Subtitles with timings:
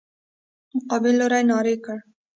[0.75, 1.97] مقابل لوري ناره کړه.